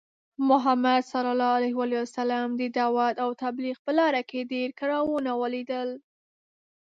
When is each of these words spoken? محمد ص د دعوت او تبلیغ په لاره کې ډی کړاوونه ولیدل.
محمد 0.49 1.01
ص 1.11 1.13
د 2.59 2.61
دعوت 2.77 3.15
او 3.23 3.29
تبلیغ 3.43 3.75
په 3.85 3.91
لاره 3.99 4.21
کې 4.29 4.39
ډی 4.51 4.63
کړاوونه 4.79 5.31
ولیدل. 5.41 5.89